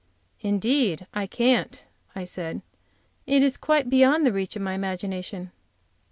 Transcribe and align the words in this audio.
"Indeed 0.39 1.05
I 1.13 1.27
can't!" 1.27 1.83
I 2.15 2.23
said; 2.23 2.63
"it 3.27 3.43
is 3.43 3.55
quite 3.55 3.87
beyond 3.87 4.25
the 4.25 4.33
reach 4.33 4.55
of 4.55 4.63
my 4.63 4.73
imagination." 4.73 5.51